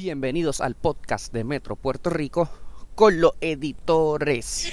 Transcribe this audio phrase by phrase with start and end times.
[0.00, 2.48] Bienvenidos al podcast de Metro Puerto Rico
[2.94, 4.70] con los editores.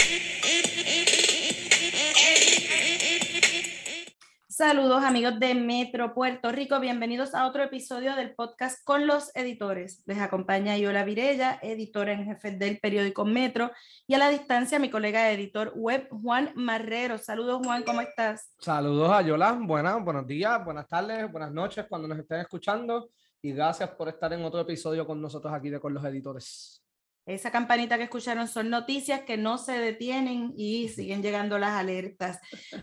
[4.47, 10.03] Saludos amigos de Metro Puerto Rico, bienvenidos a otro episodio del podcast con los editores.
[10.05, 13.71] Les acompaña Yola Virella, editora en jefe del periódico Metro,
[14.05, 17.18] y a la distancia mi colega editor web Juan Marrero.
[17.18, 18.54] Saludos Juan, ¿cómo estás?
[18.60, 23.10] Saludos a Yola, buenas, buenos días, buenas tardes, buenas noches cuando nos estén escuchando
[23.46, 26.84] y gracias por estar en otro episodio con nosotros aquí de Con los Editores.
[27.28, 32.39] Esa campanita que escucharon son noticias que no se detienen y siguen llegando las alertas.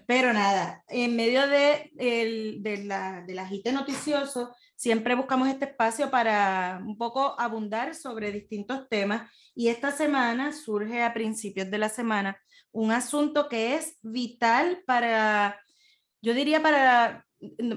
[0.06, 6.12] Pero nada, en medio de, el, de, la, del agite noticioso, siempre buscamos este espacio
[6.12, 9.28] para un poco abundar sobre distintos temas.
[9.56, 15.60] Y esta semana surge a principios de la semana un asunto que es vital para,
[16.20, 17.26] yo diría, para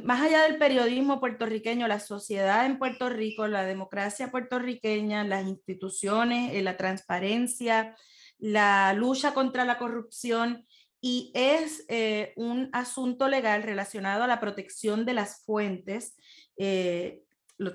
[0.03, 6.53] más allá del periodismo puertorriqueño, la sociedad en Puerto Rico, la democracia puertorriqueña, las instituciones,
[6.53, 7.95] eh, la transparencia,
[8.37, 10.65] la lucha contra la corrupción
[11.01, 16.15] y es eh, un asunto legal relacionado a la protección de las fuentes.
[16.57, 17.21] Eh,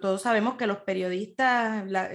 [0.01, 2.11] todos sabemos que los periodistas, la,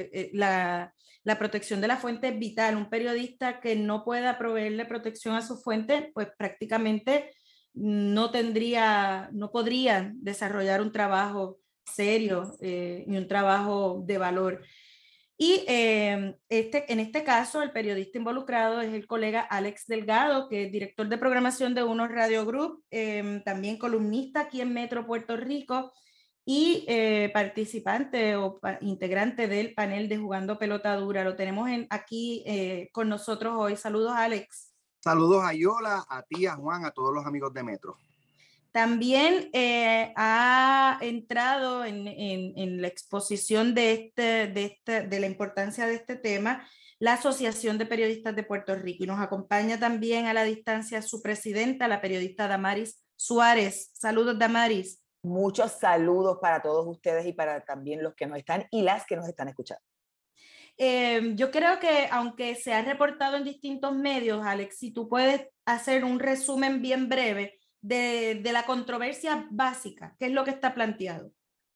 [1.23, 2.77] la, protección de la fuente es vital.
[2.77, 7.31] Un periodista que no pueda proveerle protección a su fuente, pues prácticamente
[7.75, 14.61] no tendría, no podría desarrollar un trabajo serio eh, y un trabajo de valor.
[15.37, 20.65] Y eh, este, en este caso, el periodista involucrado es el colega Alex Delgado, que
[20.65, 25.35] es director de programación de Uno Radio Group, eh, también columnista aquí en Metro Puerto
[25.35, 25.91] Rico
[26.47, 26.85] y
[27.33, 31.23] participante o integrante del panel de Jugando Pelota Dura.
[31.23, 32.45] Lo tenemos aquí
[32.91, 33.75] con nosotros hoy.
[33.75, 34.64] Saludos, Alex.
[35.05, 37.95] Saludos a Yola, a ti, a Juan, a todos los amigos de Metro.
[38.71, 45.85] También eh, ha entrado en, en, la exposición de, este, de, este, de la importancia
[45.85, 46.67] de este tema
[46.97, 51.21] la Asociación de Periodistas de Puerto Rico y nos acompaña también a la distancia su
[51.21, 53.91] presidenta, la periodista Damaris Suárez.
[53.93, 55.03] Saludos, Damaris.
[55.21, 59.17] Muchos saludos para todos ustedes y para también los que nos están y las que
[59.17, 59.83] nos están escuchando.
[60.77, 65.47] Em, yo creo que aunque se ha reportado en distintos medios, Alex, si tú puedes
[65.65, 70.73] hacer un resumen bien breve de, de la controversia básica, ¿qué es lo que está
[70.73, 71.31] planteado?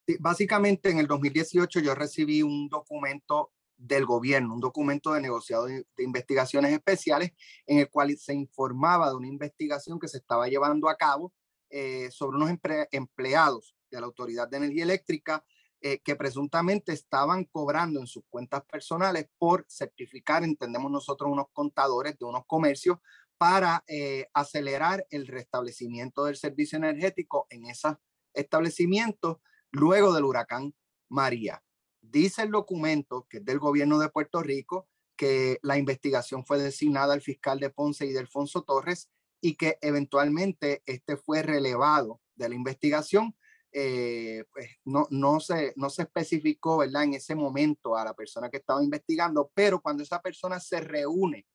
[0.06, 5.66] Sí, básicamente en el 2018 yo recibí un documento del gobierno, un documento de negociado
[5.66, 7.32] de, investigaciones especiales
[7.66, 11.34] en el cual se informaba de una investigación que se estaba llevando a cabo
[11.70, 12.52] eh, sobre unos
[12.92, 15.44] empleados de la Autoridad de Energía Eléctrica
[15.82, 22.18] eh, que presuntamente estaban cobrando en sus cuentas personales por certificar, entendemos nosotros, unos contadores
[22.20, 22.98] de unos comercios
[23.38, 27.96] para eh, acelerar el restablecimiento del servicio energético en esos
[28.34, 29.38] establecimientos
[29.72, 30.76] luego del huracán
[31.08, 31.64] María.
[32.02, 37.14] Dice el documento que es del gobierno de Puerto Rico que la investigación fue designada
[37.14, 39.10] al fiscal de Ponce y de Alfonso Torres
[39.42, 43.36] y que eventualmente este fue relevado de la investigación
[43.72, 47.04] eh, pues no, no, se, no se especificó, ¿verdad?
[47.04, 51.46] En ese momento a la persona que estaba investigando, pero cuando esa persona se reúne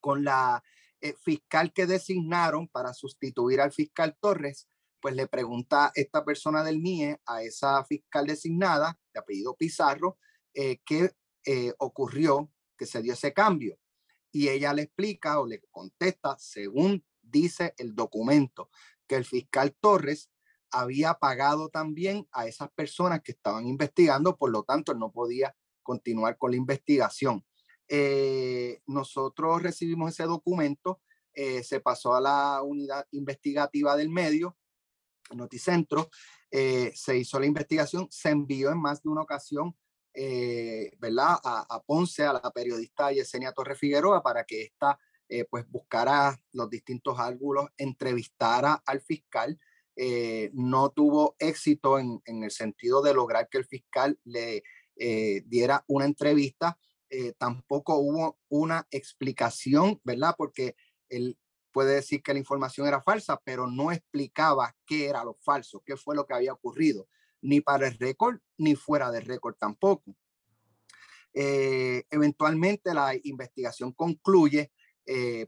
[0.00, 0.62] con la
[1.00, 4.68] eh, fiscal que designaron para sustituir al fiscal Torres,
[5.00, 10.18] pues le pregunta esta persona del MIE a esa fiscal designada, de apellido Pizarro,
[10.52, 11.10] eh, qué
[11.78, 13.78] ocurrió, que se dio ese cambio.
[14.30, 18.70] Y ella le explica o le contesta, según dice el documento,
[19.08, 20.29] que el fiscal Torres
[20.70, 26.36] había pagado también a esas personas que estaban investigando, por lo tanto, no podía continuar
[26.38, 27.44] con la investigación.
[27.88, 31.00] Eh, nosotros recibimos ese documento,
[31.34, 34.56] eh, se pasó a la unidad investigativa del medio,
[35.32, 36.08] Noticentro,
[36.50, 39.76] eh, se hizo la investigación, se envió en más de una ocasión,
[40.98, 41.38] ¿verdad?
[41.44, 44.98] A, Ponce, a la periodista Yesenia Torre Figueroa, para que ésta
[45.48, 49.56] pues buscara los distintos ángulos, entrevistara al fiscal
[49.96, 54.62] eh, no tuvo éxito en, el sentido de lograr que el fiscal le
[54.96, 56.78] eh, diera una entrevista.
[57.10, 60.34] Eh, tampoco hubo una explicación, ¿verdad?
[60.38, 60.76] Porque
[61.08, 61.36] él
[61.72, 65.96] puede decir que la información era falsa, pero no explicaba qué era lo falso, qué
[65.96, 67.08] fue lo que había ocurrido,
[67.42, 70.16] ni para el récord, ni fuera del récord tampoco.
[71.32, 74.72] eventualmente la investigación concluye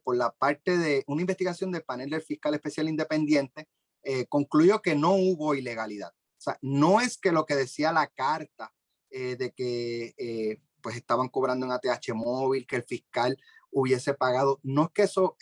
[0.04, 3.68] por la parte de una investigación del panel del fiscal especial independiente
[4.02, 6.10] eh, concluyó que no hubo ilegalidad.
[6.10, 8.72] O sea, no es que lo que decía la carta
[9.10, 13.36] eh, de que eh, pues estaban cobrando en ATH móvil, que el fiscal
[13.70, 15.36] hubiese pagado, no es que eso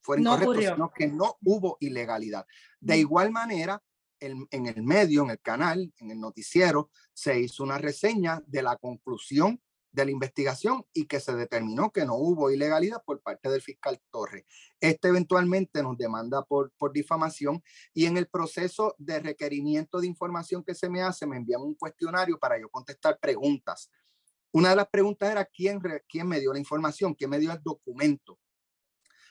[0.00, 2.44] fuera incorrecto, sino que no hubo ilegalidad.
[2.80, 3.82] De igual manera,
[4.18, 8.76] en el medio, en el canal, en el noticiero, se hizo una reseña de la
[8.76, 9.60] conclusión
[9.92, 14.00] de la investigación y que se determinó que no hubo ilegalidad por parte del fiscal
[14.10, 14.44] Torres.
[14.80, 17.62] Este eventualmente nos demanda por, por difamación
[17.92, 21.74] y en el proceso de requerimiento de información que se me hace, me envían un
[21.74, 23.90] cuestionario para yo contestar preguntas.
[24.52, 27.62] Una de las preguntas era quién, quién me dio la información, quién me dio el
[27.62, 28.38] documento.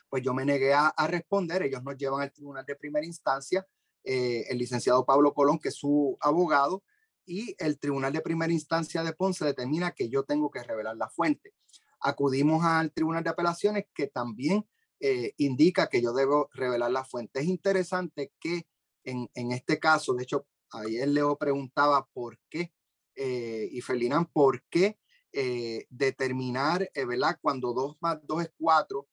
[0.10, 3.66] Pues yo me negué a, responder, ellos nos llevan al tribunal de primera instancia,
[4.04, 6.84] eh, el licenciado Pablo Colón, que es su abogado,
[7.32, 11.08] y el Tribunal de Primera Instancia de Ponce determina que yo tengo que revelar la
[11.08, 11.54] fuente.
[12.02, 14.68] Acudimos al Tribunal de Apelaciones que también
[15.00, 17.40] eh, indica que yo debo revelar la fuente.
[17.40, 18.68] Es interesante que
[19.06, 22.74] en, en este caso, de hecho, ayer Leo preguntaba por qué,
[23.16, 25.00] eh, y Ferdinand, por qué
[25.32, 27.40] eh, determinar, ¿verdad?
[27.42, 29.08] Cuando dos más dos es cuatro,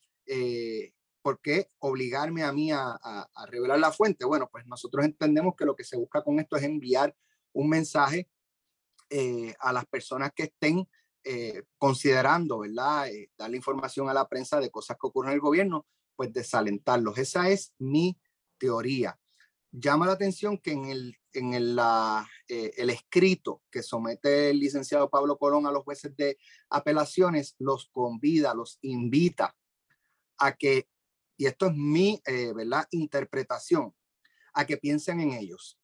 [1.22, 4.24] ¿por qué obligarme a mí a, a, a, revelar la fuente?
[4.24, 7.14] Bueno, pues nosotros entendemos que lo que se busca con esto es enviar
[7.52, 8.28] un mensaje
[9.10, 10.86] eh, a las personas que estén
[11.24, 13.08] eh, considerando, ¿verdad?
[13.08, 17.16] Eh, darle información a la prensa de cosas que ocurren en el gobierno, pues desalentarlos.
[17.16, 18.18] Esa es mi
[18.58, 19.18] teoría.
[19.70, 21.78] Llama la atención que en el, en el,
[22.48, 26.38] el escrito que somete el licenciado Pablo Colón a los jueces de
[26.70, 29.54] apelaciones, los convida, los invita
[30.38, 30.88] a que,
[31.36, 32.20] y esto es mi,
[32.54, 32.86] ¿verdad?
[32.90, 33.94] Interpretación,
[34.54, 35.77] a que piensen en ellos,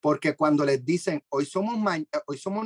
[0.00, 1.78] porque cuando les dicen, hoy somos,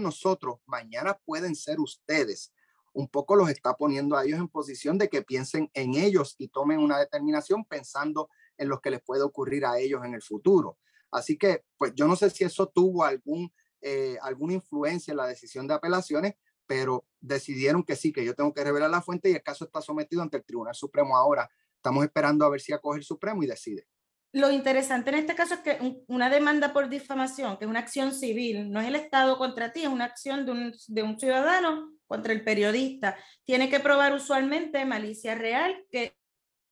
[0.00, 2.52] nosotros, mañana pueden ser ustedes,
[2.92, 6.48] un poco los está poniendo a ellos en posición de que piensen en ellos y
[6.48, 10.78] tomen una determinación pensando en lo que les puede ocurrir a ellos en el futuro.
[11.10, 15.26] Así que, pues yo no sé si eso tuvo algún, eh, alguna influencia en la
[15.26, 16.34] decisión de apelaciones,
[16.66, 19.80] pero decidieron que sí, que yo tengo que revelar la fuente y el caso está
[19.80, 21.50] sometido ante el Tribunal Supremo ahora.
[21.76, 23.88] Estamos esperando a ver si acoge el Supremo y decide
[24.32, 28.14] lo interesante en este caso es que una demanda por difamación, que es una acción
[28.14, 31.92] civil, no es el Estado contra ti, es una acción de un, de un ciudadano
[32.06, 33.16] contra el periodista.
[33.44, 36.16] Tiene que probar usualmente malicia real que,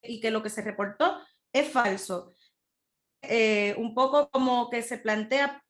[0.01, 1.19] y que lo que se reportó
[1.53, 2.33] es falso.
[3.21, 5.63] Eh, un poco como que se plantea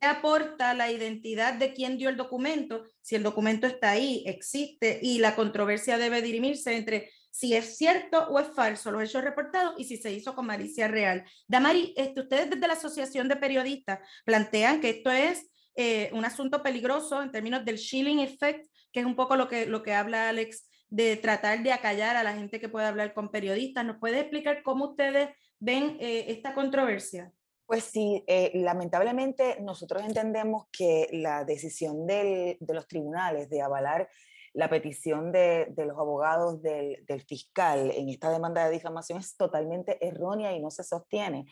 [0.00, 5.18] aporta la identidad de quien dio el documento, si el documento está ahí, existe y
[5.18, 9.84] la controversia debe dirimirse entre si es cierto o es falso los hechos reportados y
[9.84, 11.24] si se hizo con malicia real.
[11.48, 16.62] Damari, este, ustedes desde la Asociación de Periodistas plantean que esto es eh, un asunto
[16.62, 20.28] peligroso en términos del shilling effect, que es un poco lo que, lo que habla
[20.28, 23.86] Alex, de tratar de acallar a la gente que puede hablar con periodistas.
[23.86, 27.32] ¿Nos puede explicar cómo ustedes ven eh, esta controversia?
[27.64, 34.10] Pues sí, eh, lamentablemente nosotros entendemos que la decisión del, de los tribunales de avalar
[34.54, 40.52] la petición de, los abogados del, fiscal en esta demanda de difamación es totalmente errónea
[40.52, 41.46] y no se sostiene.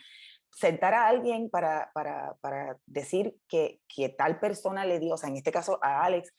[0.51, 1.91] Sentar a alguien para,
[2.85, 6.33] decir que, que, tal persona le dio, o sea, en este caso a Alex,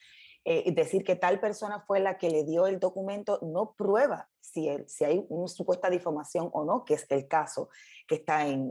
[0.44, 4.69] eh, decir que tal persona fue la que le dio el documento no prueba si,
[4.88, 7.69] si hay una supuesta difamación o no, que es el caso
[8.08, 8.70] que está en,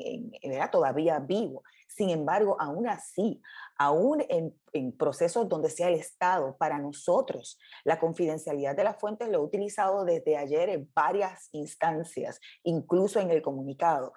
[0.70, 1.64] todavía vivo.
[1.96, 3.42] Sin embargo, aún así,
[3.78, 9.28] aún en, en, procesos donde sea el Estado, para nosotros, la confidencialidad de las fuentes
[9.30, 14.14] lo he utilizado desde ayer en varias instancias, incluso en el comunicado.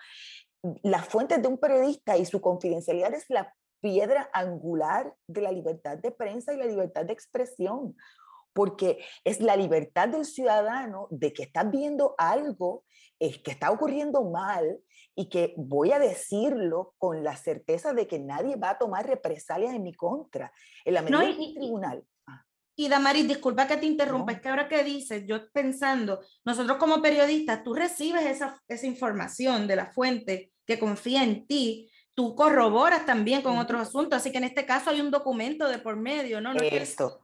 [0.83, 5.99] Las fuentes de un periodista y su confidencialidad es la piedra angular de la libertad
[5.99, 7.97] de prensa y la libertad de expresión
[8.55, 12.85] porque es la libertad del ciudadano de que está viendo algo
[13.19, 14.81] es que está ocurriendo mal
[15.15, 19.75] y que voy a decirlo con la certeza de que nadie va a tomar represalias
[19.75, 20.53] en mi contra.
[20.85, 22.05] En la medida no, y, tribunal.
[22.27, 22.45] Ah.
[22.77, 27.01] Y Damaris, disculpa que te interrumpa, es que ahora que dices, yo pensando, nosotros como
[27.01, 33.05] periodistas, tú recibes esa, esa información de la fuente que confía en ti, tú corroboras
[33.07, 36.41] también con otros asuntos, así que en este caso hay un documento de por medio,
[36.41, 36.55] ¿no?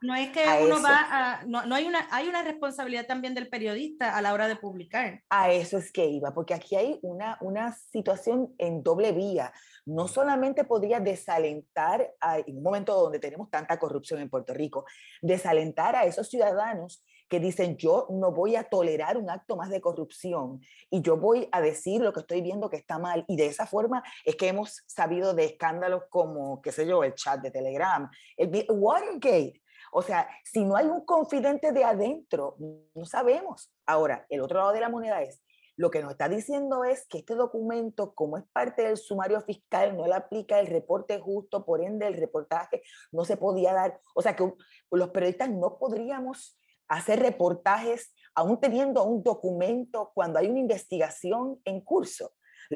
[0.02, 3.48] No, es que uno va a, no, no, hay una, hay una responsabilidad también del
[3.48, 5.22] periodista a la hora de publicar.
[5.30, 9.52] A eso es que iba, porque aquí hay una, una situación en doble vía.
[9.86, 14.84] No solamente podría desalentar, a, en un momento donde tenemos tanta corrupción en Puerto Rico,
[15.22, 19.80] desalentar a esos ciudadanos que dicen yo no voy a tolerar un acto más de
[19.80, 20.60] corrupción
[20.90, 23.24] y yo voy a decir lo que estoy viendo que está mal.
[23.28, 27.14] Y de esa forma es que hemos sabido de escándalos como, qué sé yo, el
[27.14, 29.62] chat de Telegram, el Watergate.
[29.92, 32.56] O sea, si no hay un confidente de adentro,
[32.94, 33.72] no sabemos.
[33.86, 35.40] Ahora, el otro lado de la moneda es,
[35.76, 39.96] lo que nos está diciendo es que este documento, como es parte del sumario fiscal,
[39.96, 42.82] no le aplica el reporte justo, por ende el reportaje
[43.12, 44.00] no se podía dar.
[44.14, 44.52] O sea, que
[44.90, 46.60] los periodistas no podríamos
[46.90, 52.34] hacer reportajes aún teniendo un documento cuando hay una investigación en curso.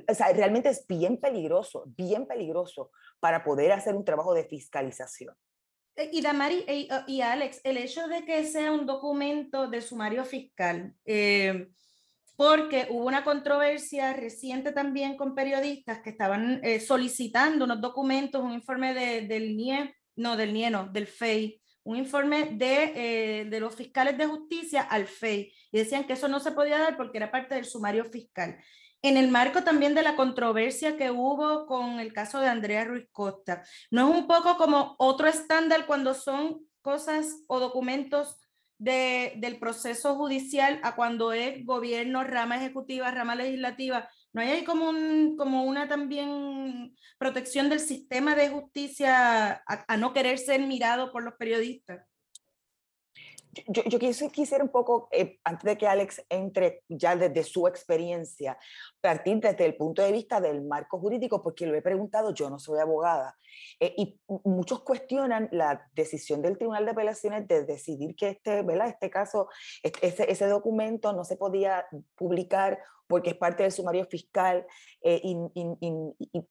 [0.08, 2.90] o sea, realmente es bien peligroso, bien peligroso
[3.20, 5.34] para poder hacer un trabajo de fiscalización.
[5.96, 10.24] Eh, y Damari eh, y, Alex, el hecho de que sea un documento de sumario
[10.24, 11.68] fiscal, eh,
[12.36, 18.92] porque hubo una controversia reciente también con periodistas que estaban solicitando unos documentos, un informe
[18.92, 24.26] del NIE, no, del NIE, no, del FEI, un informe de, de los fiscales de
[24.26, 27.64] justicia al FEI, y decían que eso no se podía dar porque era parte del
[27.64, 28.58] sumario fiscal
[29.04, 33.06] en el marco también de la controversia que hubo con el caso de Andrea Ruiz
[33.12, 33.62] Costa.
[33.90, 38.38] ¿No es un poco como otro estándar cuando son cosas o documentos
[38.78, 44.08] de, del proceso judicial a cuando es gobierno, rama ejecutiva, rama legislativa?
[44.34, 50.12] ¿No hay ahí como, un, como una también protección del sistema de justicia a no
[50.12, 52.02] querer ser mirado por los periodistas?
[53.68, 58.58] yo, quisiera un poco, eh, antes de que Alex entre ya desde su experiencia,
[59.00, 62.58] partir desde el punto de vista del marco jurídico, porque lo he preguntado, yo no
[62.58, 63.36] soy abogada,
[63.80, 69.10] eh, y muchos cuestionan la decisión del Tribunal de Apelaciones de decidir que este, este
[69.10, 69.48] caso,
[69.82, 71.86] ese, ese documento no se podía
[72.16, 74.66] publicar porque es parte del sumario fiscal
[75.02, 75.36] eh, y,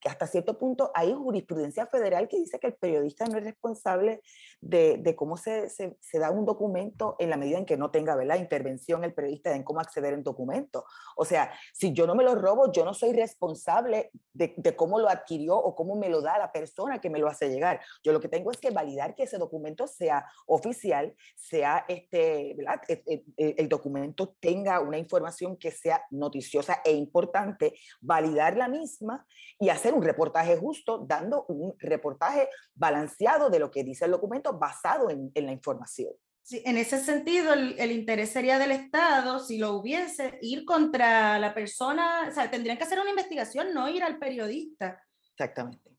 [0.05, 4.21] hasta cierto punto hay jurisprudencia federal que dice que el periodista no es responsable
[4.61, 8.37] de, cómo se, se, da un documento en la medida en que no tenga la
[8.37, 10.85] intervención el periodista en cómo acceder al documento.
[11.15, 14.99] O sea, si yo no me lo robo, yo no soy responsable de, de cómo
[14.99, 17.81] lo adquirió o cómo me lo da la persona que me lo hace llegar.
[18.03, 22.81] Yo lo que tengo es que validar que ese documento sea oficial, sea este, ¿verdad?
[22.87, 26.42] El, e, e, el documento tenga una información que sea noticiosa
[26.83, 29.25] e importante validar la misma
[29.59, 34.57] y hacer un reportaje justo, dando un reportaje balanceado de lo que dice el documento
[34.57, 36.13] basado en, la información.
[36.41, 41.39] Sí, en ese sentido, el, el, interés sería del Estado, si lo hubiese, ir contra
[41.39, 45.01] la persona, o sea, tendrían que hacer una investigación, no ir al periodista.
[45.31, 45.93] Exactamente.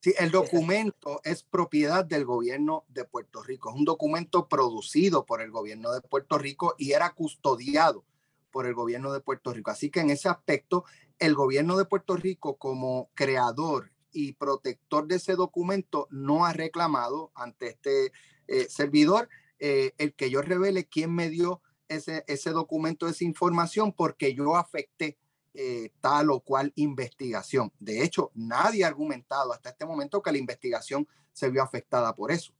[0.00, 3.70] Sí, el documento es propiedad del gobierno de Puerto Rico.
[3.70, 8.04] Es un documento producido por el gobierno de Puerto Rico y era custodiado
[8.50, 9.70] por el gobierno de Puerto Rico.
[9.70, 10.84] Así que en ese aspecto,
[11.18, 17.30] el gobierno de Puerto Rico como creador y protector de ese documento no ha reclamado
[17.34, 18.12] ante este
[18.46, 19.28] eh, servidor
[19.58, 24.56] eh, el que yo revele quién me dio ese, ese documento, esa información, porque yo
[24.56, 25.18] afecté
[25.54, 27.72] eh, tal o cual investigación.
[27.78, 32.30] De hecho, nadie ha argumentado hasta este momento que la investigación se vio afectada por
[32.30, 32.52] eso.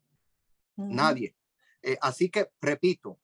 [0.76, 1.35] Nadie.
[2.00, 3.18] así que, repito,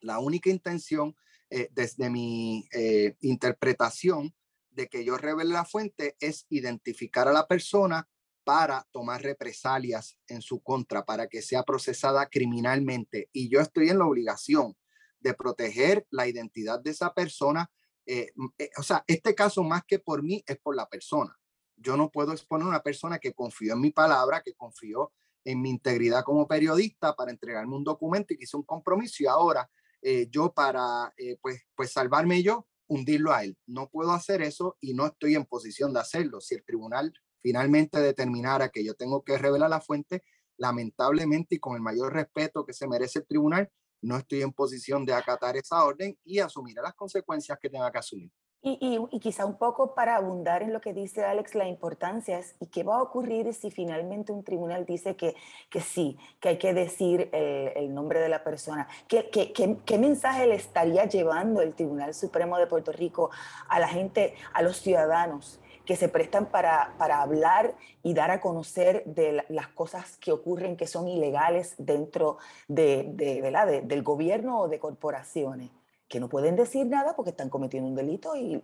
[0.00, 1.14] la única intención
[1.50, 4.34] eh, desde mi eh, interpretación
[4.70, 8.08] de que yo revele la fuente es identificar a la persona
[8.44, 13.28] para tomar represalias en su contra, para que sea procesada criminalmente.
[13.32, 14.76] Y yo estoy en la obligación
[15.20, 17.70] de proteger la identidad de esa persona.
[18.06, 18.30] Eh,
[18.76, 21.36] o sea, este caso más que por mí es por la persona.
[21.76, 25.12] Yo no puedo exponer a una persona que confió en mi palabra, que confió
[25.44, 29.26] en mi integridad como periodista para entregarme un documento y que hizo un compromiso y
[29.26, 29.68] ahora
[30.02, 33.56] eh, yo para eh, pues, pues salvarme yo, hundirlo a él.
[33.66, 36.40] No puedo hacer eso y no estoy en posición de hacerlo.
[36.40, 40.24] Si el tribunal finalmente determinara que yo tengo que revelar la fuente,
[40.56, 45.04] lamentablemente y con el mayor respeto que se merece el tribunal, no estoy en posición
[45.04, 48.30] de acatar esa orden y asumir las consecuencias que tenga que asumir.
[48.60, 52.56] Y, y, quizá un poco para abundar en lo que dice Alex, la importancia es,
[52.58, 55.36] ¿y qué va a ocurrir si finalmente un tribunal dice que,
[55.70, 58.88] que sí, que hay que decir el, el nombre de la persona?
[59.06, 63.30] ¿Qué, qué, qué, mensaje le estaría llevando el Tribunal Supremo de Puerto Rico
[63.68, 65.60] a la gente, a los ciudadanos?
[65.84, 70.76] que se prestan para, para hablar y dar a conocer de las cosas que ocurren
[70.76, 72.36] que son ilegales dentro
[72.66, 75.70] de, de, de, del gobierno o de corporaciones
[76.08, 78.62] que no pueden decir nada porque están cometiendo un delito y,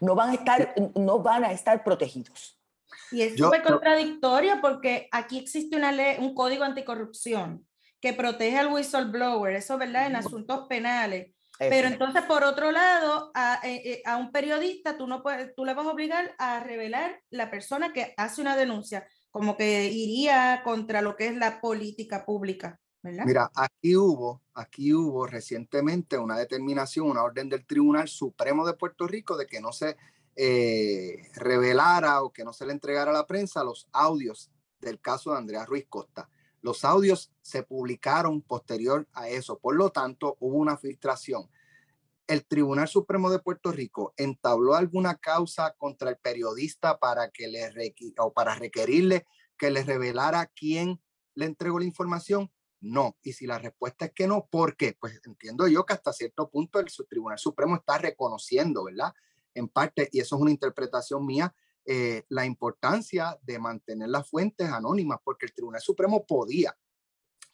[0.00, 2.60] no, van a estar, no van a estar protegidos.
[3.10, 7.66] Y es súper contradictorio porque aquí existe una ley, un código anticorrupción
[8.00, 11.32] que protege al whistleblower, eso verdad, en asuntos penales.
[11.58, 15.66] Pero entonces, por otro lado, a, eh, eh, a, un periodista tú, no puedes, tú
[15.66, 20.62] le vas a obligar a revelar la persona que hace una denuncia, como que iría
[20.64, 22.80] contra lo que es la política pública.
[23.02, 29.06] Mira, aquí hubo, aquí hubo recientemente una determinación, una orden del Tribunal Supremo de Puerto
[29.06, 29.96] Rico de que no se
[30.36, 35.32] eh, revelara o que no se le entregara a la prensa los audios del caso
[35.32, 36.28] de Andrea Ruiz Costa.
[36.60, 41.48] Los audios se publicaron posterior a eso, por lo tanto hubo una filtración.
[42.26, 47.70] El Tribunal Supremo de Puerto Rico entabló alguna causa contra el periodista para que le
[48.18, 49.24] o para requerirle
[49.56, 51.00] que le revelara quién
[51.34, 53.16] le entregó la información no.
[53.22, 54.96] Y si la respuesta es que no, ¿por qué?
[54.98, 59.12] Pues entiendo yo que hasta cierto punto el Tribunal Supremo está reconociendo, ¿verdad?
[59.54, 64.68] en parte, y eso es una interpretación mía, eh, la importancia de mantener las fuentes
[64.70, 66.76] anónimas, porque el Tribunal Supremo podía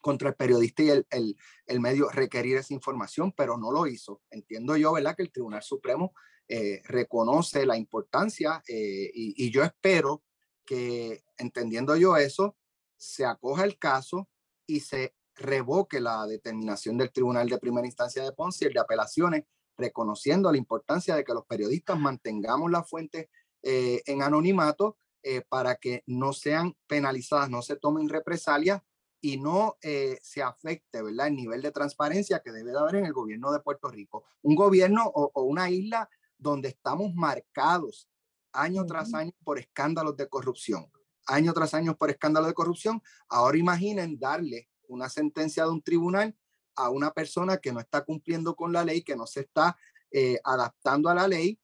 [0.01, 4.23] contra el periodista y el, el, medio requerir esa información, pero no lo hizo.
[4.31, 6.15] Entiendo yo, ¿verdad?, que el Tribunal Supremo
[6.49, 10.23] eh, reconoce la importancia eh, y, y, yo espero
[10.65, 12.57] que, entendiendo yo eso,
[12.97, 14.29] se acoja el caso
[14.65, 18.81] y se revoque la determinación del Tribunal de Primera Instancia de Ponce y el de
[18.81, 19.45] apelaciones,
[19.77, 23.31] reconociendo la importancia de que los periodistas mantengamos la fuente
[23.63, 28.81] eh, en anonimato eh, para que no sean penalizadas, no se tomen represalias
[29.21, 31.27] y no eh, se afecte ¿verdad?
[31.27, 34.25] el nivel de transparencia que debe de haber en el gobierno de Puerto Rico.
[34.43, 38.09] Un gobierno o, o una isla donde estamos marcados
[38.53, 40.91] año tras año por escándalos de corrupción,
[41.27, 43.03] año tras año por escándalos de corrupción.
[43.29, 46.37] Ahora imaginen darle una sentencia de un tribunal
[46.75, 49.77] a una persona que no está cumpliendo con la ley, que no se está
[50.11, 51.59] eh, adaptando a la ley,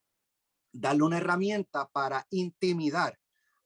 [0.73, 3.19] darle una herramienta para intimidar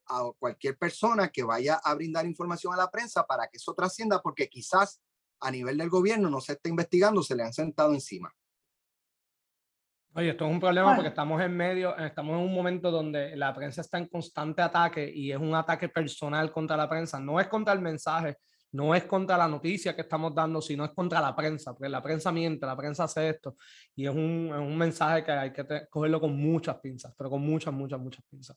[0.08, 4.20] a cualquier persona que vaya a brindar información a la prensa para que eso trascienda,
[4.22, 5.00] porque quizás
[5.40, 8.34] a nivel del gobierno no se está investigando, se le han sentado encima.
[10.14, 13.52] Oye, esto es un problema porque estamos en medio, estamos en un momento donde la
[13.52, 17.48] prensa está en constante ataque y es un ataque personal contra la prensa, no es
[17.48, 18.38] contra el mensaje,
[18.76, 22.02] no es contra la noticia que estamos dando, sino es contra la prensa, porque la
[22.02, 23.56] prensa miente, la prensa hace esto,
[23.94, 27.40] y es un, es un mensaje que hay que cogerlo con muchas pinzas, pero con
[27.40, 28.56] muchas, muchas, muchas pinzas.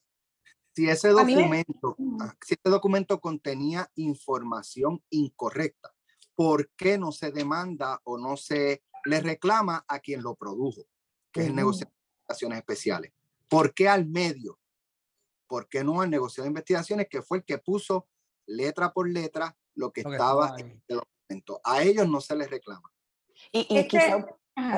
[0.75, 2.23] Si ese documento, me...
[2.25, 5.93] Ah, si ese documento contenía información incorrecta,
[6.35, 10.83] ¿por qué no se demanda o no se le reclama a quien lo produjo,
[11.31, 13.13] que es el negocio de investigaciones especiales?
[13.47, 14.59] ¿Por qué al medio?
[15.47, 18.07] ¿Por qué no al negocio de investigaciones que fue el que puso
[18.45, 21.61] letra por letra lo que, estaba en el documento.
[21.63, 22.91] A ellos no se les reclama.
[23.51, 24.27] Y, y, quizá,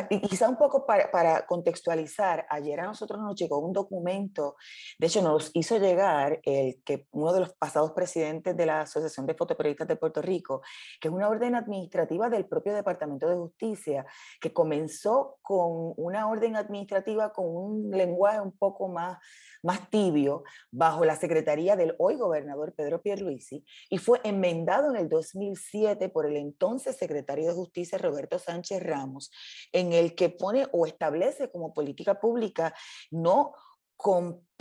[0.09, 4.55] y quizá, un poco para, para, contextualizar, ayer a nosotros nos llegó un documento,
[4.97, 9.25] de hecho nos hizo llegar el que uno de los pasados presidentes de la Asociación
[9.25, 10.61] de Fotoperiodistas de Puerto Rico,
[10.99, 14.05] que es una orden administrativa del propio Departamento de Justicia,
[14.39, 19.17] que comenzó con una orden administrativa con un lenguaje un poco más
[19.63, 25.09] más tibio bajo la secretaría del hoy gobernador Pedro Pierluisi y fue enmendado en el
[25.09, 29.31] 2007 por el entonces secretario de Justicia Roberto Sánchez Ramos,
[29.71, 32.73] en el que pone o establece como política pública
[33.09, 33.53] no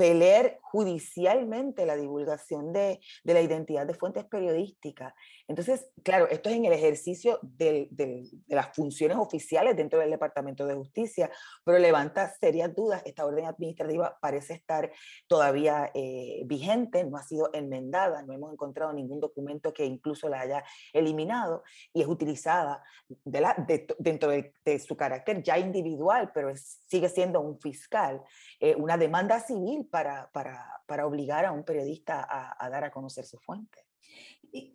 [0.00, 5.12] compeler judicialmente la divulgación de, de, la identidad de fuentes periodísticas.
[5.46, 10.10] Entonces, claro, esto es en el ejercicio de, de, de, las funciones oficiales dentro del
[10.10, 11.30] Departamento de Justicia,
[11.64, 13.02] pero levanta serias dudas.
[13.04, 14.90] Esta orden administrativa parece estar
[15.26, 20.40] todavía eh, vigente, no ha sido enmendada, no hemos encontrado ningún documento que incluso la
[20.40, 22.82] haya eliminado y es utilizada
[23.24, 23.54] la,
[23.98, 28.22] dentro de, su carácter ya individual, pero es, sigue siendo un fiscal,
[28.60, 32.90] eh, una demanda civil para, para para, obligar a un periodista a, a, dar a
[32.90, 33.78] conocer su fuente.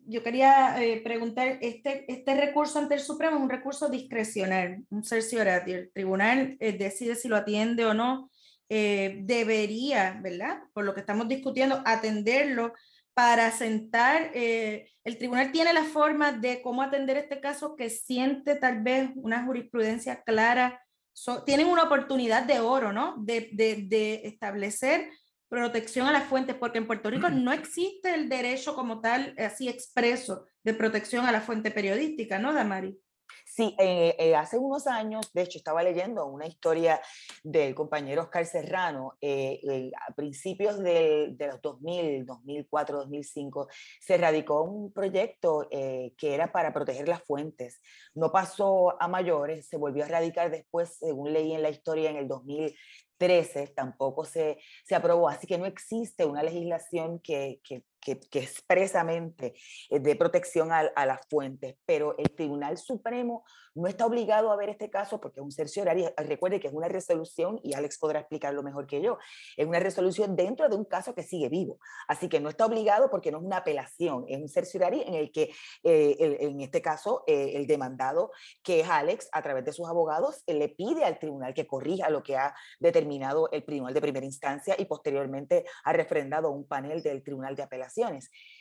[0.05, 5.03] Yo quería eh, preguntar, este, este recurso ante el Supremo es un recurso discrecional, un
[5.03, 5.77] cercioratio.
[5.77, 8.31] El tribunal eh, decide si lo atiende o no.
[8.69, 10.59] Eh, debería, ¿verdad?
[10.73, 12.73] Por lo que estamos discutiendo, atenderlo
[13.13, 14.31] para sentar.
[14.33, 19.09] Eh, el tribunal tiene la forma de cómo atender este caso que siente tal vez
[19.15, 20.84] una jurisprudencia clara.
[21.17, 23.15] So, tienen una oportunidad de oro, ¿no?
[23.17, 25.09] De, de, de establecer
[25.47, 29.69] protección a las fuentes, porque en Puerto Rico no existe el derecho como tal, así
[29.69, 32.99] expreso, de protección a la fuente periodística, ¿no, Damari?
[33.47, 36.99] Sí, eh, eh, hace unos años, de hecho, estaba leyendo una historia
[37.43, 43.67] del compañero Oscar Serrano, eh, a principios de los 2000, 2004, 2005,
[44.01, 47.81] se radicó un proyecto eh, que era para proteger las fuentes.
[48.15, 52.17] No pasó a mayores, se volvió a radicar después, según leí en la historia, en
[52.17, 52.75] el 2000,
[53.17, 57.61] 13 tampoco se, se aprobó, así que no existe una legislación que,
[58.05, 59.55] que, que expresamente
[59.89, 63.43] eh, dé protección a, a, las fuentes, pero el Tribunal Supremo
[63.75, 66.13] no está obligado a ver este caso porque es un cerciorario.
[66.17, 69.17] Recuerde que es una resolución, y Alex podrá explicarlo mejor que yo,
[69.57, 71.77] es una resolución dentro de un caso que sigue vivo.
[72.07, 75.31] Así que no está obligado porque no es una apelación, es un cerciorario en el
[75.31, 75.51] que,
[75.83, 78.31] eh, el, en este caso, eh, el demandado,
[78.63, 82.09] que es Alex, a través de sus abogados, eh, le pide al tribunal que corrija
[82.09, 87.03] lo que ha determinado el tribunal de primera instancia y posteriormente ha refrendado un panel
[87.03, 87.63] del tribunal de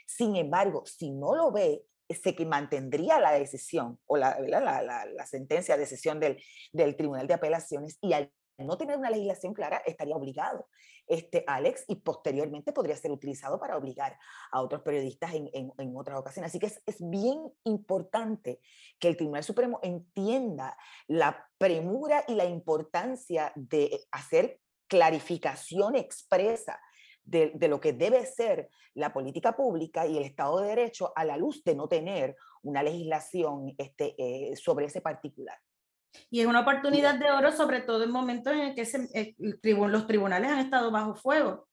[0.06, 5.06] Sin embargo, si no lo ve, se que mantendría la decisión o la, la, la,
[5.06, 6.42] la sentencia de decisión del,
[6.72, 10.68] del Tribunal de Apelaciones y al no tener una legislación clara estaría obligado.
[11.06, 14.16] Este Alex y posteriormente podría ser utilizado para obligar
[14.52, 16.50] a otros periodistas en, en, en otras ocasiones.
[16.50, 18.60] Así que es, es, bien importante
[18.98, 20.76] que el Tribunal Supremo entienda
[21.08, 26.80] la premura y la importancia de hacer clarificación expresa
[27.24, 31.36] de, lo que debe ser la política pública y el Estado de Derecho a la
[31.36, 35.58] luz de no tener una legislación este, eh, sobre ese particular.
[36.30, 38.82] Y es una oportunidad de oro, sobre todo en momentos en el que
[39.14, 41.66] eh, los tribunales han estado bajo fuego.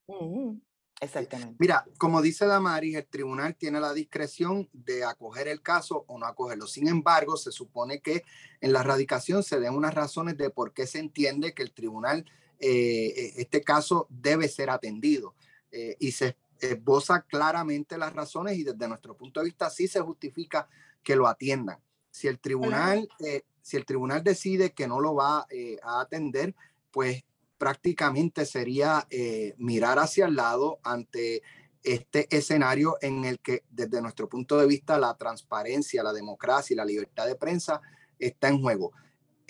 [0.99, 1.55] Exactamente.
[1.59, 6.27] Mira, como dice Damaris, el tribunal tiene la discreción de acoger el caso o no
[6.27, 6.67] acogerlo.
[6.67, 8.23] Sin embargo, se supone que
[8.61, 12.25] en la radicación se den unas razones de por qué se entiende que el tribunal,
[12.61, 15.35] eh, eh, este caso debe ser atendido.
[15.71, 20.01] Eh, y se esboza claramente las razones y desde nuestro punto de vista sí se
[20.01, 20.67] justifica
[21.01, 21.79] que lo atiendan.
[22.11, 23.07] Si el tribunal,
[23.61, 25.47] si el tribunal decide que no lo va
[25.81, 26.53] a atender,
[26.91, 27.23] pues
[27.61, 31.43] prácticamente sería eh, mirar hacia el lado ante
[31.83, 36.77] este escenario en el que desde nuestro punto de vista la transparencia, la democracia y
[36.77, 37.79] la libertad de prensa
[38.17, 38.93] está en juego.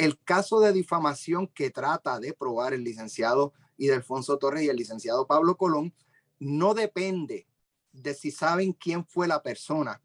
[0.01, 5.27] El caso de difamación que trata de probar el licenciado Idelfonso Torres y el licenciado
[5.27, 5.93] Pablo Colón
[6.39, 7.45] no depende
[7.91, 10.01] de si saben quién fue la persona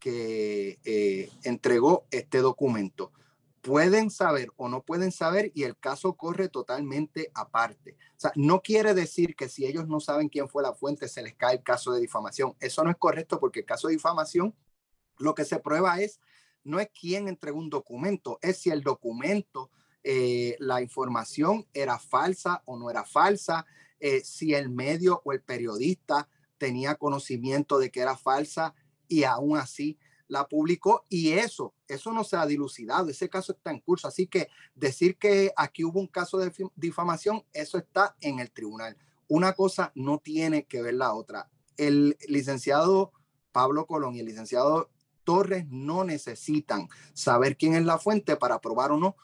[0.00, 3.12] que eh, entregó este documento
[3.62, 7.96] pueden saber o no pueden saber y el caso corre totalmente aparte.
[8.16, 11.22] O sea, no quiere decir que si ellos no saben quién fue la fuente, se
[11.22, 12.56] les cae el caso de difamación.
[12.58, 14.54] Eso no es correcto porque el caso de difamación,
[15.18, 16.20] lo que se prueba es,
[16.66, 19.70] no es quién entregó un documento, es si el documento,
[20.02, 23.66] eh, la información era falsa o no era falsa,
[24.00, 28.74] eh, si el medio o el periodista tenía conocimiento de que era falsa
[29.08, 29.98] y aún así
[30.28, 34.08] la publicó y eso, eso no se ha dilucidado, ese caso está en curso.
[34.08, 38.96] Así que decir que aquí hubo un caso de difamación, eso está en el tribunal.
[39.28, 41.48] Una cosa no tiene que ver la otra.
[41.76, 43.12] El licenciado
[43.52, 44.90] Pablo Colón y el licenciado
[45.26, 49.16] Torres no necesitan saber quién es la fuente para probar o no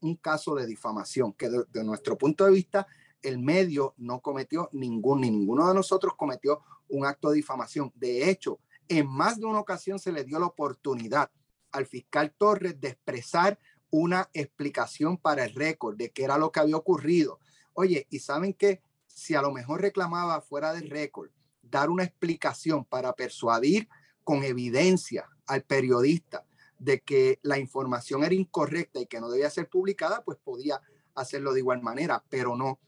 [0.00, 2.86] un caso de difamación, que de, nuestro punto de vista
[3.22, 7.92] el medio no cometió ningún, ni ninguno de nosotros cometió un acto de difamación.
[7.96, 11.30] De hecho, en más de una ocasión se le dio la oportunidad
[11.72, 13.58] al fiscal Torres de expresar
[13.90, 17.40] una explicación para el récord de qué era lo que había ocurrido.
[17.72, 21.30] Oye, y saben que si a lo mejor reclamaba fuera del récord,
[21.62, 23.88] dar una explicación para persuadir
[24.22, 26.44] con evidencia al periodista
[26.78, 30.80] de que la información era incorrecta y que no debía ser publicada, pues podía
[31.14, 32.78] hacerlo de igual manera, pero no.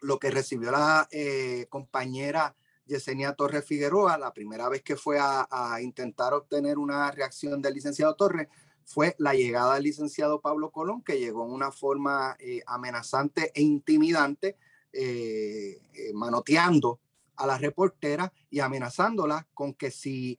[0.00, 2.56] Lo que recibió la eh, compañera
[2.90, 5.46] Yesenia Torres Figueroa, la primera vez que fue a,
[5.80, 8.48] intentar obtener una reacción del licenciado Torres,
[8.84, 13.62] fue la llegada del licenciado Pablo Colón, que llegó en una forma eh, amenazante e
[13.62, 14.56] intimidante,
[14.92, 16.98] eh, eh, manoteando
[17.36, 20.38] a la reportera y amenazándola con que si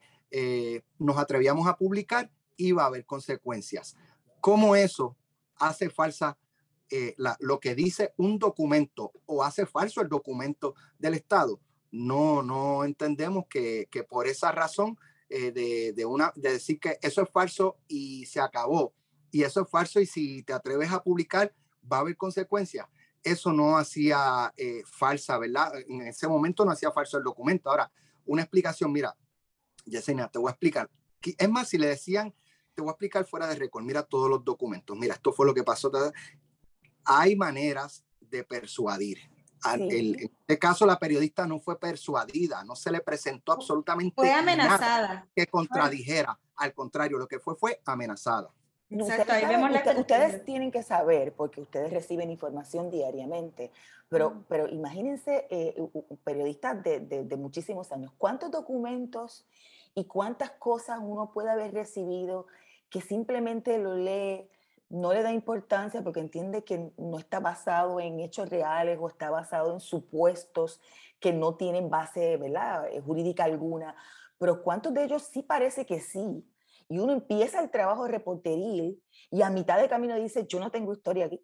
[0.98, 3.96] nos atrevíamos a publicar, iba a haber consecuencias.
[4.40, 5.16] ¿Cómo eso
[5.56, 6.38] hace falsa
[7.38, 11.60] lo que dice un documento o hace falso el documento del Estado?
[11.92, 15.52] no, no entendemos que, por esa razón eh,
[15.94, 18.94] de, una, de decir que eso es falso y se acabó,
[19.30, 21.54] y eso es falso y si te atreves a publicar
[21.90, 22.86] va a haber consecuencias.
[23.22, 25.72] Eso no hacía eh, falsa, ¿verdad?
[25.88, 27.70] En ese momento no hacía falso el documento.
[27.70, 27.90] Ahora,
[28.26, 29.16] una explicación, mira,
[29.84, 30.90] Yesenia, te voy a explicar.
[31.38, 32.34] Es más, si le decían,
[32.74, 35.54] te voy a explicar fuera de récord, mira todos los documentos, mira, esto fue lo
[35.54, 35.90] que pasó.
[37.04, 39.18] Hay maneras de persuadir
[39.64, 44.78] en este caso, la periodista no fue persuadida, no se le presentó absolutamente fue amenazada.
[44.78, 46.38] nada que contradijera.
[46.56, 48.50] Al contrario, lo que fue fue amenazada.
[48.90, 53.70] ustedes, tienen que saber, porque ustedes reciben información diariamente,
[54.08, 55.74] pero, pero imagínense eh,
[56.24, 59.46] periodistas de, de, muchísimos años, ¿cuántos documentos
[59.94, 62.46] y cuántas cosas uno puede haber recibido
[62.90, 64.48] que simplemente lo lee?
[64.92, 69.30] no le da importancia porque entiende que no está basado en hechos reales o está
[69.30, 70.82] basado en supuestos
[71.18, 72.86] que no tienen base ¿verdad?
[72.92, 73.96] Eh, jurídica alguna.
[74.36, 76.46] Pero ¿cuántos de ellos sí parece que sí?
[76.90, 80.92] Y uno empieza el trabajo reporteril y a mitad de camino dice, yo no tengo
[80.92, 81.40] historia aquí.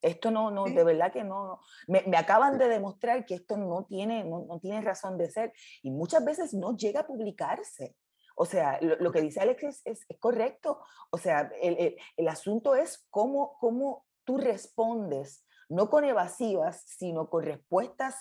[0.00, 1.60] Esto no, no, de verdad que no.
[1.86, 5.52] Me, me, acaban de demostrar que esto no tiene, no, no tiene razón de ser
[5.82, 7.96] y muchas veces no llega a publicarse.
[8.40, 10.80] O sea, lo, que dice Alex es, correcto.
[11.10, 18.14] O sea, el, asunto es cómo, cómo tú respondes, no con evasivas, sino con respuestas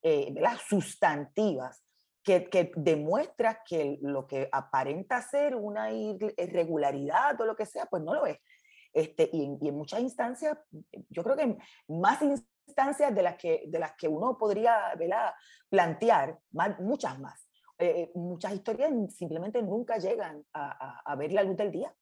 [0.00, 0.34] eh,
[0.66, 1.84] sustantivas,
[2.22, 8.02] que, que demuestras que lo que aparenta ser una irregularidad o lo que sea, pues
[8.02, 8.38] no lo es.
[8.98, 10.58] Este, y, en, muchas instancias,
[11.08, 11.56] yo creo que
[11.86, 14.92] más instancias de las que, de las que uno podría
[15.68, 16.36] plantear,
[16.80, 17.48] muchas más.
[17.78, 21.94] Eh, muchas historias simplemente nunca llegan a, a, ver la luz del día.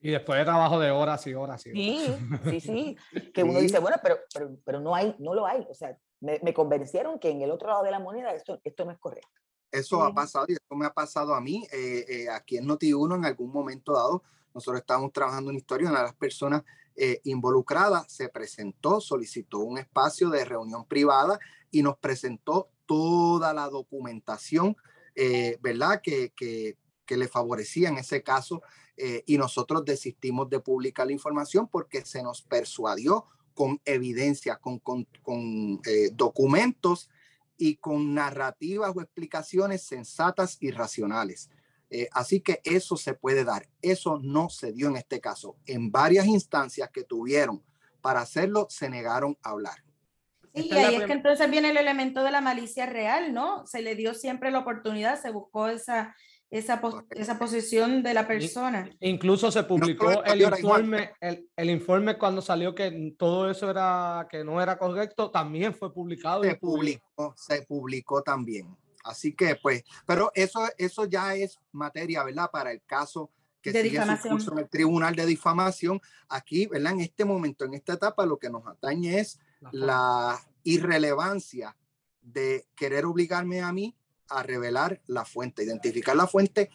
[0.00, 1.78] Y después de trabajo de horas y horas y horas.
[1.82, 2.96] Sí, sí, sí.
[3.34, 5.66] Que uno dice, bueno, pero, pero, pero, no, hay, no lo hay.
[5.68, 8.86] O sea, me, me, convencieron que en el otro lado de la moneda esto, esto
[8.86, 9.28] no es correcto.
[9.70, 11.66] Eso ha pasado y eso me ha pasado a mí.
[11.72, 14.22] Eh, eh, aquí en Noti1 en algún momento dado,
[14.54, 16.62] nosotros estábamos trabajando en historia, una de las personas
[16.96, 21.38] eh, involucradas se presentó, solicitó un espacio de reunión privada
[21.70, 24.76] y nos presentó toda la documentación,
[25.60, 26.00] ¿verdad?
[26.02, 28.62] Que, que, que, le favorecía en ese caso
[29.26, 35.06] y nosotros desistimos de publicar la información porque se nos persuadió con evidencia, con, con,
[35.22, 35.80] con
[36.14, 37.10] documentos
[37.58, 41.50] y con narrativas o explicaciones sensatas y racionales.
[41.90, 43.68] Eh, así que eso se puede dar.
[43.82, 45.56] Eso no se dio en este caso.
[45.66, 47.62] En varias instancias que tuvieron
[48.00, 49.84] para hacerlo, se negaron a hablar.
[50.54, 53.66] y ahí es que entonces viene el elemento de la malicia real, ¿no?
[53.66, 56.14] Se le dio siempre la oportunidad, se buscó esa,
[56.50, 56.80] esa,
[57.10, 58.90] esa posición de la persona.
[59.00, 64.44] Incluso se publicó el informe, el, el, informe cuando salió que todo eso era que
[64.44, 66.42] no era correcto, también fue publicado.
[66.42, 68.74] Se publicó, se publicó también.
[69.04, 72.50] Así que pues, pero eso, eso ya es materia, ¿verdad?
[72.50, 73.30] Para el caso
[73.60, 76.00] que de sigue su curso en el tribunal de difamación.
[76.28, 76.92] Aquí, ¿verdad?
[76.92, 79.38] En este momento, en esta etapa, lo que nos atañe es
[79.72, 81.76] la irrelevancia
[82.22, 83.94] de querer obligarme a mí
[84.28, 86.70] a revelar la fuente, identificar la fuente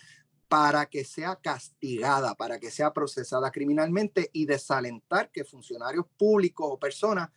[0.48, 6.78] para que sea castigada, para que sea procesada criminalmente y desalentar que funcionarios públicos o
[6.78, 7.30] personas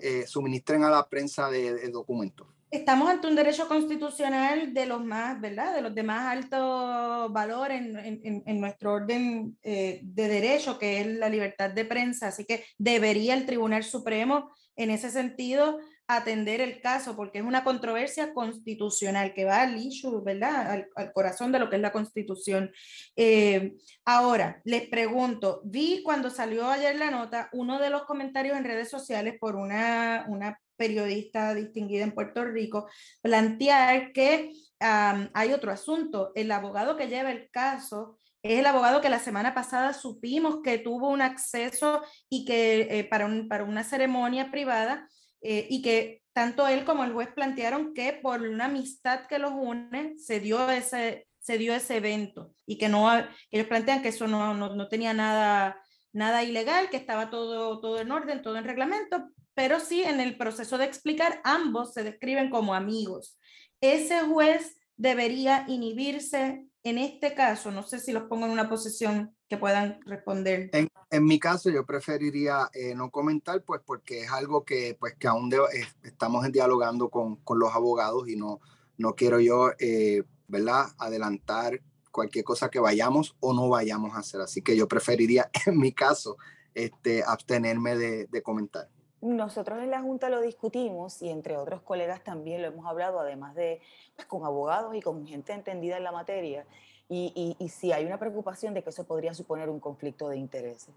[0.00, 2.48] eh, suministren a la prensa de, documentos.
[2.70, 5.74] Estamos ante un derecho constitucional de los más, ¿verdad?
[5.74, 11.00] De los de más alto valor en, en, en nuestro orden eh, de derecho, que
[11.00, 12.26] es la libertad de prensa.
[12.26, 17.64] Así que debería el Tribunal Supremo, en ese sentido, atender el caso porque es una
[17.64, 20.86] controversia constitucional que va al issue, ¿verdad?
[20.94, 22.72] Al, corazón de lo que es la constitución.
[23.16, 28.64] Eh, ahora, les pregunto, vi cuando salió ayer la nota uno de los comentarios en
[28.64, 32.88] redes sociales por una, una periodista distinguida en Puerto Rico
[33.22, 36.32] plantear que hay otro asunto.
[36.34, 40.78] El abogado que lleva el caso es el abogado que la semana pasada supimos que
[40.78, 45.08] tuvo un acceso y que eh, para, un, para una ceremonia privada
[45.48, 49.52] eh, y que tanto él como el juez plantearon que por una amistad que los
[49.52, 53.08] une se dio ese, se dio ese evento y que no,
[53.52, 55.80] ellos plantean que eso no, no, no tenía nada,
[56.12, 60.36] nada ilegal, que estaba todo, todo en orden, todo en reglamento, pero sí en el
[60.36, 63.38] proceso de explicar ambos se describen como amigos.
[63.80, 69.34] Ese juez debería inhibirse en este caso, no sé si los pongo en una posición
[69.48, 70.70] que puedan responder.
[70.72, 75.14] En, en mi caso, yo preferiría eh, no comentar, pues porque es algo que, pues,
[75.18, 78.60] que aún de, eh, estamos dialogando con, con, los abogados y no,
[78.98, 81.80] no quiero yo, eh, ¿verdad?, adelantar
[82.12, 84.40] cualquier cosa que vayamos o no vayamos a hacer.
[84.40, 86.36] Así que yo preferiría, en mi caso,
[86.72, 88.88] este, abstenerme de, de comentar.
[89.26, 93.56] Nosotros en la Junta lo discutimos y entre otros colegas también lo hemos hablado, además
[93.56, 93.80] de
[94.14, 96.64] pues, con abogados y con gente entendida en la materia.
[97.08, 100.94] Y, y, sí hay una preocupación de que eso podría suponer un conflicto de intereses.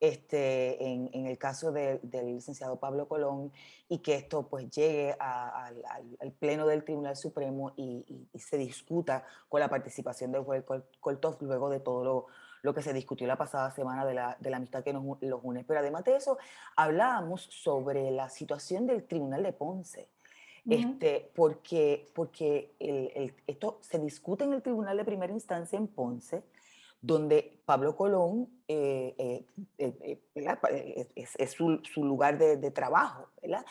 [0.00, 2.00] Este, en, en el caso del
[2.34, 3.52] licenciado Pablo Colón
[3.88, 5.82] y que esto pues llegue al,
[6.20, 10.64] al, Pleno del Tribunal Supremo y, y, se discuta con la participación del juez
[11.00, 12.26] Koltov luego de todo lo,
[12.62, 15.40] lo que se discutió la pasada semana de la, de la amistad que nos los
[15.42, 15.64] une.
[15.64, 16.38] Pero además de eso,
[16.76, 20.08] hablábamos sobre la situación del Tribunal de Ponce.
[20.68, 26.42] Este, porque porque el, esto se discute en el Tribunal de Primera Instancia en Ponce,
[27.00, 29.44] donde Pablo Colón eh, eh,
[29.78, 33.64] eh, es, su, su, lugar de, de trabajo, ¿verdad?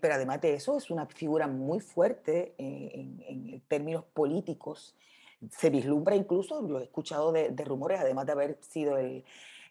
[0.00, 4.94] pero además de eso es una figura muy fuerte en, en términos políticos
[5.50, 9.24] se vislumbra incluso, lo he escuchado de, rumores, además de haber sido el,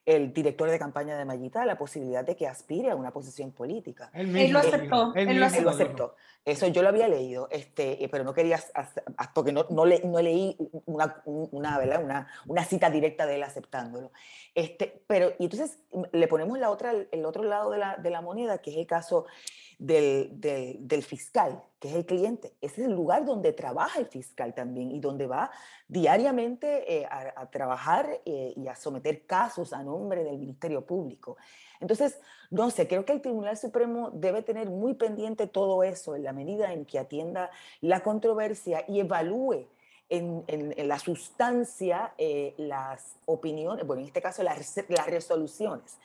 [0.05, 4.10] el, director de campaña de Mayita, la posibilidad de que aspire a una posición política.
[4.13, 5.13] Él, lo aceptó.
[5.15, 6.15] Él, lo aceptó.
[6.45, 8.60] Eso yo lo había leído, este, eh, pero no quería,
[9.36, 12.03] porque no, no, le, no leí una, una, ¿verdad?
[12.03, 14.12] Una, una, cita directa de él aceptándolo.
[14.55, 15.77] Este, pero, y entonces
[16.12, 18.88] le ponemos la otra, el otro lado de la, de la moneda, que es el
[18.88, 19.25] caso
[19.79, 22.53] del, del, fiscal, que es el cliente.
[22.59, 25.49] Ese es el lugar donde trabaja el fiscal también y donde va
[25.87, 31.37] diariamente eh, a, trabajar eh, y a someter casos a nombre del Ministerio Público.
[31.79, 32.19] Entonces,
[32.51, 36.33] no sé, creo que el Tribunal Supremo debe tener muy pendiente todo eso en la
[36.33, 39.65] medida en que atienda la controversia y evalúe
[40.09, 45.97] en, en, la sustancia eh, las opiniones, bueno, en este caso las, las resoluciones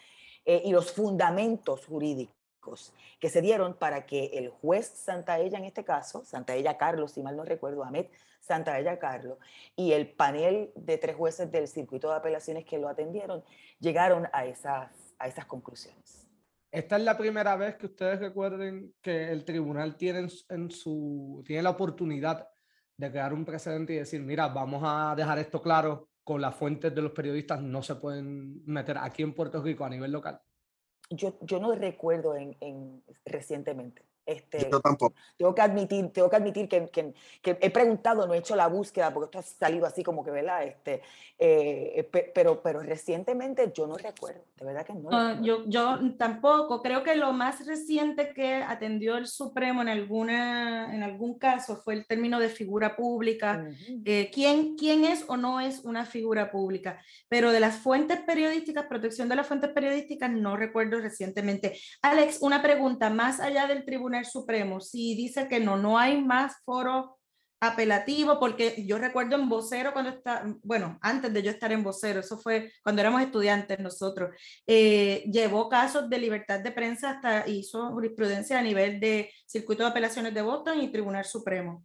[0.46, 2.43] y los fundamentos jurídicos
[3.20, 7.36] que se dieron para que el juez Santaella en este caso, Santaella Carlos, si mal
[7.36, 8.06] no recuerdo, Ahmed
[8.40, 9.38] Santaella Carlos,
[9.76, 13.42] y el panel de tres jueces del circuito de apelaciones que lo atendieron,
[13.80, 16.28] llegaron a esas, a esas conclusiones.
[16.70, 21.62] Esta es la primera vez que ustedes recuerden que el tribunal tiene, en su, tiene
[21.62, 22.48] la oportunidad
[22.96, 26.94] de crear un precedente y decir, mira, vamos a dejar esto claro, con las fuentes
[26.94, 30.40] de los periodistas no se pueden meter aquí en Puerto Rico a nivel local.
[31.10, 34.02] Yo, yo no recuerdo en, en recientemente.
[34.26, 35.14] Este, Yo tampoco.
[35.36, 38.68] Tengo que admitir, tengo que, admitir que, que, que, he preguntado, no he hecho la
[38.68, 40.64] búsqueda, porque esto ha salido así como que, ¿verdad?
[40.64, 41.02] Este,
[41.38, 45.10] eh, pero, pero recientemente yo no recuerdo, de verdad que no.
[45.10, 50.94] no yo, yo tampoco, creo que lo más reciente que atendió el Supremo en, alguna,
[50.94, 53.62] en algún caso fue el término de figura pública.
[53.62, 54.02] Uh -huh.
[54.06, 56.98] eh, ¿quién, ¿Quién es o no es una figura pública?
[57.28, 61.78] Pero de las fuentes periodísticas, protección de las fuentes periodísticas, no recuerdo recientemente.
[62.00, 66.54] Alex, una pregunta, más allá del Tribunal Supremo, si dice que no, no hay más
[66.64, 67.18] foro
[67.60, 72.20] apelativo, porque yo recuerdo en vocero cuando está, bueno, antes de yo estar en vocero,
[72.20, 74.30] eso fue cuando éramos estudiantes nosotros,
[74.66, 79.90] eh, llevó casos de libertad de prensa hasta hizo jurisprudencia a nivel de circuito de
[79.90, 81.84] apelaciones de Boston y Tribunal Supremo.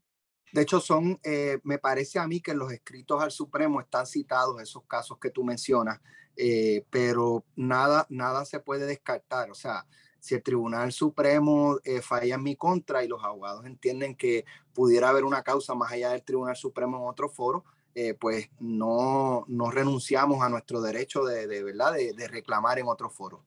[0.51, 4.61] De hecho, son, eh, me parece a mí que los escritos al Supremo están citados
[4.61, 5.99] esos casos que tú mencionas,
[6.35, 9.51] eh, pero nada, nada se puede descartar.
[9.51, 9.85] O sea,
[10.19, 15.09] si el Tribunal Supremo eh, falla en mi contra y los abogados entienden que pudiera
[15.09, 17.63] haber una causa más allá del Tribunal Supremo en otro foro,
[17.95, 21.93] eh, pues no, no, renunciamos a nuestro derecho de, ¿verdad?
[21.93, 23.43] De, reclamar en otro foro.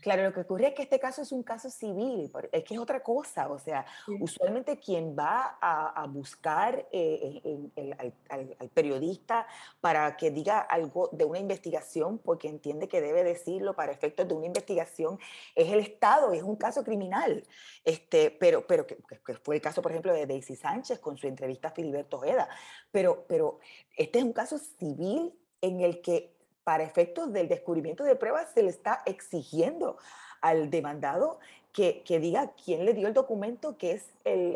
[0.00, 2.80] Claro, lo que ocurre es que este caso es un caso civil, es que es
[2.80, 4.16] otra cosa, o sea, sí.
[4.20, 9.46] usualmente quien va a, a buscar eh, el, el, al, al, al, periodista
[9.80, 14.34] para que diga algo de una investigación, porque entiende que debe decirlo para efectos de
[14.34, 15.18] una investigación,
[15.54, 17.44] es el Estado, es un caso criminal,
[17.84, 21.26] este, pero, pero que, que fue el caso, por ejemplo, de Daisy Sánchez con su
[21.26, 22.48] entrevista a Filiberto Ojeda,
[22.90, 23.60] pero, pero
[23.96, 26.39] este es un caso civil en el que
[26.70, 29.98] para efectos del descubrimiento de pruebas se le está exigiendo
[30.40, 31.40] al demandado
[31.72, 34.54] que, que diga quién le dio el documento que es el,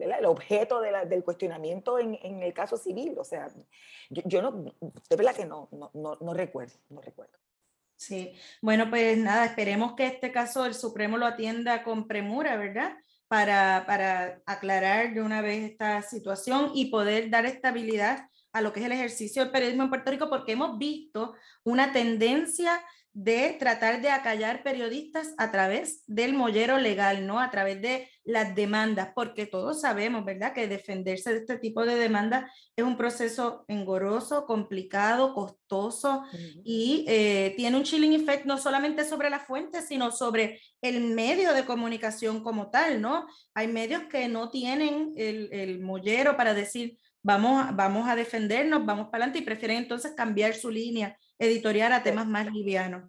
[0.00, 3.14] el, el objeto de la, del cuestionamiento en, en, el caso civil.
[3.18, 3.50] O sea,
[4.08, 4.52] yo, yo, no,
[5.10, 7.36] de verdad que no, no, no, no recuerdo, no recuerdo.
[7.94, 12.96] Sí, bueno, pues nada, esperemos que este caso el Supremo lo atienda con premura, ¿verdad?
[13.28, 18.80] Para, para aclarar de una vez esta situación y poder dar estabilidad a lo que
[18.80, 21.34] es el ejercicio del periodismo en Puerto Rico, porque hemos visto
[21.64, 22.80] una tendencia
[23.12, 27.40] de tratar de acallar periodistas a través del mollero legal, ¿no?
[27.40, 31.96] A través de las demandas, porque todos sabemos, ¿verdad?, que defenderse de este tipo de
[31.96, 36.62] demandas es un proceso engorroso, complicado, costoso uh -huh.
[36.64, 41.52] y eh, tiene un chilling effect no solamente sobre la fuente, sino sobre el medio
[41.52, 43.26] de comunicación como tal, ¿no?
[43.54, 49.06] Hay medios que no tienen el, el mollero para decir, vamos, vamos a defendernos, vamos
[49.06, 53.08] para adelante y prefieren entonces cambiar su línea editorial a temas más livianos.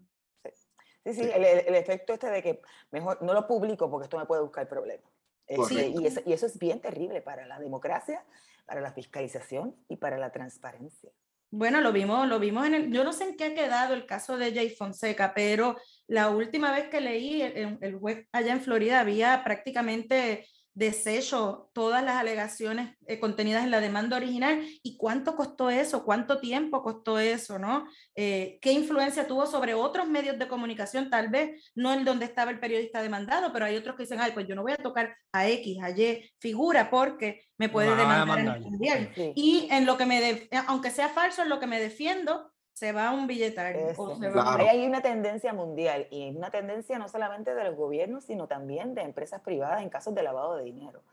[1.04, 4.26] Sí, sí, el, el, efecto este de que mejor no lo publico porque esto me
[4.26, 5.12] puede buscar problemas.
[5.47, 8.24] Este, y, eso, y eso es bien terrible para la democracia,
[8.65, 11.12] para la fiscalización y para la transparencia.
[11.50, 14.06] Bueno, lo vimos, lo vimos en el, yo no sé en qué ha quedado el
[14.06, 15.76] caso de Jay Fonseca, pero
[16.08, 22.04] la última vez que leí, el, el juez allá en Florida había prácticamente deshecho todas
[22.04, 27.20] las alegaciones eh, contenidas en la demanda original y cuánto costó eso, cuánto tiempo costó
[27.20, 27.86] eso, ¿no?
[28.16, 31.10] Eh, ¿Qué influencia tuvo sobre otros medios de comunicación?
[31.10, 34.32] Tal vez no el donde estaba el periodista demandado, pero hay otros que dicen, ay,
[34.32, 38.40] pues yo no voy a tocar a X, a Y, figura porque me puede demandar
[38.40, 39.12] en mundial.
[39.14, 39.34] Sí.
[39.36, 42.94] Y en lo que me, de, aunque sea falso, en lo que me defiendo, se
[42.94, 43.89] va a un billetario.
[43.89, 44.67] Eso, claro.
[44.67, 49.04] Hay una tendencia mundial y una tendencia no solamente de los gobiernos, sino también de
[49.04, 51.04] empresas privadas en casos de lavado de dinero,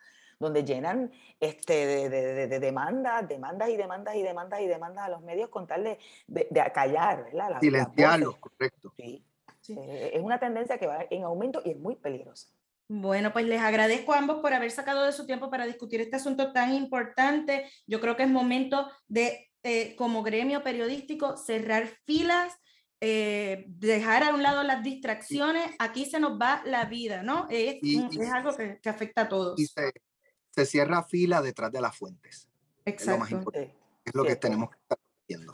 [0.40, 5.10] donde llenan este, de, de, de demandas, demandas y demandas y demandas y demandas a
[5.10, 7.50] los medios con tal de, de acallar, ¿verdad?
[7.50, 8.94] La, Silenciarlos, correcto.
[8.96, 9.22] Sí.
[9.60, 9.76] sí.
[9.78, 12.48] Eh, es una tendencia que va en aumento y es muy peligrosa.
[12.90, 16.16] Bueno, pues les agradezco a ambos por haber sacado de su tiempo para discutir este
[16.16, 17.70] asunto tan importante.
[17.86, 22.54] Yo creo que es momento de eh, como gremio periodístico cerrar filas,
[23.02, 27.46] eh, dejar a un lado las distracciones, aquí se nos va la vida, ¿no?
[27.50, 29.60] Es, y, es y, algo que, que, afecta a todos.
[29.60, 29.92] Y se,
[30.52, 32.48] se, cierra fila detrás de las fuentes.
[32.86, 32.96] Exacto.
[32.96, 33.74] Es lo, más importante,
[34.06, 35.52] es lo que tenemos que estar haciendo.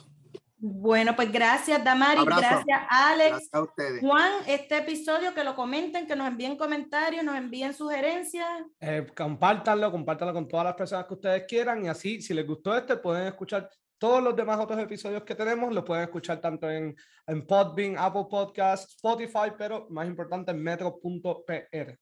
[0.58, 2.40] Bueno, pues gracias Damari, Abrazo.
[2.40, 3.30] gracias Alex.
[3.30, 4.00] Gracias a ustedes.
[4.00, 8.62] Juan, este episodio que lo comenten, que nos envíen comentarios, nos envíen sugerencias.
[8.80, 12.74] Eh, compártanlo, compártanlo con todas las personas que ustedes quieran y así, si les gustó
[12.76, 13.68] este, pueden escuchar
[13.98, 16.94] Todos los demás otros episodios que tenemos los pueden escuchar tanto en,
[17.26, 21.98] en Podbean, Apple Podcasts, Spotify, pero más importante en metro.pr.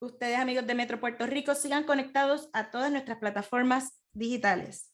[0.00, 4.92] Ustedes, amigos de Metro Puerto Rico, sigan conectados a todas nuestras plataformas digitales.